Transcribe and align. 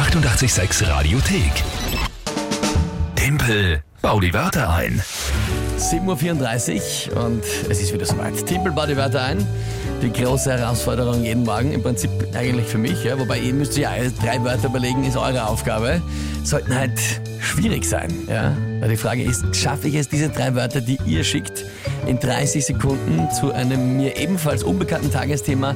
886 0.00 0.88
Radiothek. 0.88 1.52
Tempel, 3.16 3.82
bau 4.00 4.18
die 4.18 4.32
Wörter 4.32 4.70
ein. 4.70 5.02
7.34 5.76 7.12
Uhr 7.12 7.24
und 7.26 7.44
es 7.68 7.82
ist 7.82 7.92
wieder 7.92 8.06
soweit. 8.06 8.46
Timpel 8.46 8.72
baut 8.72 8.88
die 8.88 8.96
Wörter 8.96 9.22
ein. 9.22 9.46
Die 10.00 10.10
große 10.10 10.52
Herausforderung 10.52 11.22
jeden 11.22 11.42
Morgen, 11.42 11.72
im 11.72 11.82
Prinzip 11.82 12.10
eigentlich 12.34 12.66
für 12.66 12.78
mich, 12.78 13.04
ja, 13.04 13.18
wobei 13.18 13.40
ihr 13.40 13.52
müsst 13.52 13.76
ja 13.76 13.90
drei 14.24 14.42
Wörter 14.42 14.68
überlegen, 14.68 15.04
ist 15.04 15.18
eure 15.18 15.46
Aufgabe. 15.46 16.00
Sollten 16.44 16.74
halt 16.74 16.98
schwierig 17.38 17.84
sein, 17.84 18.10
ja. 18.26 18.56
Weil 18.80 18.88
die 18.88 18.96
Frage 18.96 19.22
ist, 19.22 19.44
schaffe 19.54 19.88
ich 19.88 19.96
es, 19.96 20.08
diese 20.08 20.30
drei 20.30 20.54
Wörter, 20.54 20.80
die 20.80 20.98
ihr 21.04 21.24
schickt, 21.24 21.66
in 22.06 22.18
30 22.18 22.64
Sekunden 22.64 23.30
zu 23.32 23.52
einem 23.52 23.98
mir 23.98 24.16
ebenfalls 24.16 24.62
unbekannten 24.62 25.12
Tagesthema 25.12 25.74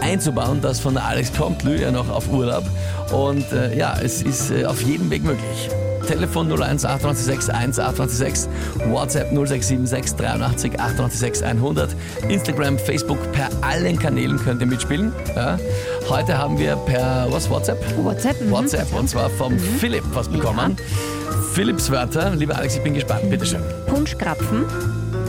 einzubauen, 0.00 0.60
das 0.60 0.80
von 0.80 0.94
der 0.94 1.04
Alex 1.04 1.32
kommt, 1.32 1.62
Lü 1.62 1.80
ja 1.80 1.90
noch 1.90 2.08
auf 2.08 2.30
Urlaub. 2.30 2.64
Und 3.12 3.50
äh, 3.52 3.76
ja, 3.76 3.96
es 4.02 4.22
ist 4.22 4.50
äh, 4.50 4.64
auf 4.64 4.82
jedem 4.82 5.10
Weg 5.10 5.24
möglich. 5.24 5.70
Telefon 6.06 6.50
01 6.50 6.86
886 6.86 7.54
1 7.54 7.78
886, 7.78 8.50
WhatsApp 8.86 9.30
0676 9.30 10.16
83 10.16 10.80
886 10.80 11.44
100, 11.44 11.94
Instagram, 12.28 12.78
Facebook, 12.78 13.18
per 13.32 13.50
allen 13.60 13.98
Kanälen 13.98 14.38
könnt 14.38 14.62
ihr 14.62 14.66
mitspielen. 14.66 15.12
Ja. 15.36 15.58
Heute 16.08 16.38
haben 16.38 16.58
wir 16.58 16.76
per 16.76 17.26
was 17.30 17.50
WhatsApp? 17.50 17.78
WhatsApp. 18.02 18.40
mhm. 18.40 18.50
WhatsApp 18.50 18.94
und 18.94 19.08
zwar 19.08 19.28
vom 19.28 19.58
Philipp 19.58 20.04
was 20.14 20.28
bekommen. 20.28 20.76
Philipps 21.52 21.90
Wörter, 21.90 22.34
lieber 22.34 22.56
Alex, 22.56 22.76
ich 22.76 22.82
bin 22.82 22.94
gespannt, 22.94 23.28
bitteschön. 23.28 23.62
Punschkrapfen. 23.86 24.64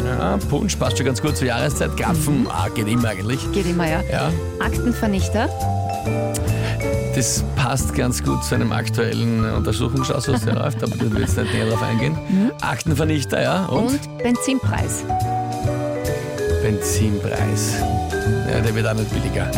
Ja, 0.06 0.38
Punsch 0.50 0.76
passt 0.76 0.98
schon 0.98 1.06
ganz 1.06 1.22
gut 1.22 1.38
zur 1.38 1.48
Jahreszeit. 1.48 1.96
Krapfen, 1.98 2.48
ah, 2.50 2.68
geht 2.74 2.88
immer 2.88 3.10
eigentlich. 3.10 3.40
Geht 3.52 3.66
immer, 3.68 3.88
ja. 3.88 4.02
Ja, 4.12 4.32
Aktenvernichter. 4.60 5.50
das 7.16 7.44
passt 7.56 7.94
ganz 7.96 8.24
gut 8.24 8.44
zu 8.44 8.56
einem 8.56 8.72
aktuellen 8.72 9.46
Untersuchungsausschuss, 9.54 10.42
der 10.46 10.56
läuft, 10.56 10.84
aber 10.84 10.96
da 10.96 11.12
will 11.12 11.22
jetzt 11.22 11.38
nicht 11.38 11.54
näher 11.54 11.70
drauf 11.70 11.82
eingehen. 11.84 12.18
Aktenvernichter, 12.62 13.42
ja, 13.42 13.66
und, 13.66 13.88
Und 13.88 14.18
Benzinpreis. 14.20 15.04
Benzinpreis. 16.64 17.76
Ja, 18.52 18.60
der 18.62 18.76
wird 18.76 18.88
auch 18.88 18.94
nicht 18.94 19.10
billiger. 19.12 19.50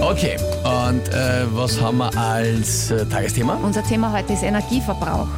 Okay, 0.00 0.36
und 0.64 1.08
äh, 1.12 1.44
was 1.52 1.80
haben 1.80 1.98
wir 1.98 2.16
als 2.16 2.90
äh, 2.90 3.04
Tagesthema? 3.06 3.54
Unser 3.62 3.82
Thema 3.82 4.12
heute 4.12 4.32
ist 4.32 4.42
Energieverbrauch. 4.42 5.28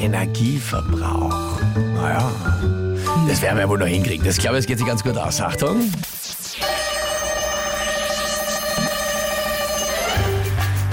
Energieverbrauch. 0.00 1.60
Naja, 1.94 2.30
das 3.34 3.42
werden 3.42 3.58
wir 3.58 3.68
wohl 3.68 3.78
noch 3.78 3.88
hinkriegen. 3.88 4.24
Das 4.24 4.38
glaube 4.38 4.58
ich, 4.58 4.60
das 4.60 4.68
geht 4.68 4.78
sich 4.78 4.86
ganz 4.86 5.02
gut 5.02 5.16
aus. 5.16 5.40
Achtung. 5.40 5.90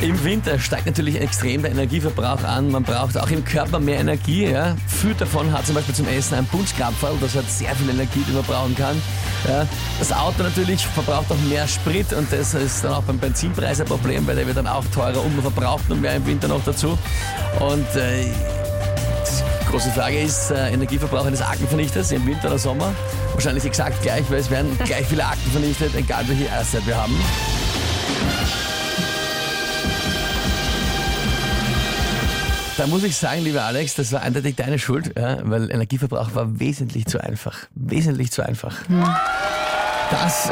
Im 0.02 0.24
Winter 0.24 0.58
steigt 0.58 0.88
natürlich 0.88 1.22
extrem 1.22 1.62
der 1.62 1.70
Energieverbrauch 1.70 2.44
an. 2.44 2.72
Man 2.72 2.82
braucht 2.82 3.16
auch 3.16 3.30
im 3.30 3.46
Körper 3.46 3.80
mehr 3.80 4.00
Energie. 4.00 4.48
Ja. 4.48 4.76
Viel 4.88 5.14
davon 5.14 5.54
hat 5.54 5.68
zum 5.68 5.76
Beispiel 5.76 5.94
zum 5.94 6.08
Essen 6.08 6.34
ein 6.34 6.48
Punschkrapferl. 6.48 7.16
Das 7.22 7.36
hat 7.36 7.48
sehr 7.48 7.76
viel 7.76 7.92
Energie, 7.92 8.24
die 8.28 8.32
man 8.32 8.44
brauchen 8.44 8.76
kann. 8.76 9.00
Ja. 9.48 9.68
Das 10.00 10.12
Auto 10.12 10.42
natürlich 10.42 10.88
verbraucht 10.88 11.32
auch 11.32 11.48
mehr 11.48 11.68
Sprit 11.68 12.12
und 12.12 12.34
das 12.34 12.56
ist 12.56 12.84
dann 12.84 12.94
auch 12.94 13.04
beim 13.04 13.20
Benzinpreis 13.20 13.80
ein 13.80 13.86
Problem, 13.86 14.26
weil 14.26 14.36
der 14.36 14.48
wird 14.48 14.58
dann 14.58 14.68
auch 14.68 14.86
teurer 14.86 15.24
und 15.24 15.36
man 15.36 15.44
verbraucht 15.44 15.88
noch 15.90 15.98
mehr 15.98 16.16
im 16.16 16.26
Winter 16.26 16.48
noch 16.48 16.64
dazu. 16.66 16.98
Und 17.60 17.96
äh, 17.96 18.32
große 19.72 19.92
Frage 19.92 20.20
ist, 20.20 20.52
äh, 20.52 20.72
Energieverbrauch 20.72 21.26
eines 21.26 21.42
Aktenvernichters 21.42 22.12
im 22.12 22.28
Winter 22.28 22.48
oder 22.48 22.58
Sommer? 22.58 22.94
Wahrscheinlich 23.34 23.64
exakt 23.64 24.02
gleich, 24.02 24.30
weil 24.30 24.40
es 24.40 24.50
werden 24.50 24.78
gleich 24.84 25.06
viele 25.08 25.26
Akten 25.26 25.50
vernichtet, 25.50 25.96
egal 25.96 26.28
welche 26.28 26.44
Jahreszeit 26.46 26.86
wir 26.86 26.98
haben. 26.98 27.16
Da 32.76 32.88
muss 32.88 33.04
ich 33.04 33.16
sagen, 33.16 33.44
lieber 33.44 33.64
Alex, 33.64 33.96
das 33.96 34.12
war 34.12 34.22
eindeutig 34.22 34.56
deine 34.56 34.78
Schuld, 34.78 35.14
ja, 35.18 35.38
weil 35.44 35.72
Energieverbrauch 35.72 36.36
war 36.36 36.60
wesentlich 36.60 37.06
zu 37.06 37.24
einfach. 37.24 37.58
Wesentlich 37.76 38.32
zu 38.32 38.46
einfach. 38.46 38.76
Das. 40.10 40.50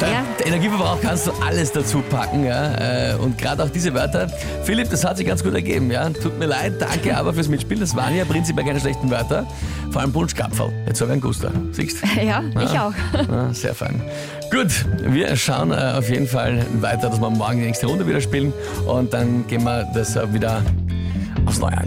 Da, 0.00 0.10
Ja. 0.10 0.24
Energieverbrauch 0.44 1.00
kannst 1.00 1.26
du 1.26 1.32
alles 1.46 1.72
dazu 1.72 2.00
packen, 2.02 2.44
ja. 2.44 3.12
äh, 3.12 3.14
Und 3.16 3.38
gerade 3.38 3.62
auch 3.64 3.70
diese 3.70 3.94
Wörter. 3.94 4.28
Philipp, 4.64 4.90
das 4.90 5.04
hat 5.04 5.16
sich 5.16 5.26
ganz 5.26 5.42
gut 5.42 5.54
ergeben, 5.54 5.90
ja. 5.90 6.08
Tut 6.10 6.38
mir 6.38 6.46
leid, 6.46 6.74
danke 6.78 7.16
aber 7.16 7.32
fürs 7.32 7.48
Mitspielen. 7.48 7.80
Das 7.80 7.96
waren 7.96 8.14
ja 8.14 8.24
prinzipiell 8.24 8.66
keine 8.66 8.80
schlechten 8.80 9.10
Wörter. 9.10 9.46
Vor 9.90 10.02
allem 10.02 10.12
Punschkapferl. 10.12 10.70
Jetzt 10.86 11.00
habe 11.00 11.10
ich 11.10 11.12
einen 11.12 11.20
Guster. 11.22 11.50
Siehst 11.72 11.98
Ja, 12.22 12.42
ich 12.62 12.78
auch. 12.78 12.92
Ah, 13.34 13.52
sehr 13.52 13.74
fein. 13.74 14.02
Gut, 14.50 14.84
wir 14.98 15.34
schauen 15.36 15.70
äh, 15.72 15.94
auf 15.96 16.08
jeden 16.10 16.26
Fall 16.28 16.64
weiter, 16.80 17.08
dass 17.08 17.20
wir 17.20 17.30
morgen 17.30 17.58
die 17.58 17.66
nächste 17.66 17.86
Runde 17.86 18.06
wieder 18.06 18.20
spielen. 18.20 18.52
Und 18.86 19.12
dann 19.14 19.46
gehen 19.46 19.64
wir 19.64 19.88
das 19.94 20.14
wieder 20.32 20.62
aufs 21.46 21.58
Neue 21.58 21.78
an. 21.78 21.86